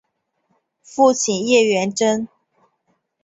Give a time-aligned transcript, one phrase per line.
[0.81, 2.27] 父亲叶原贞。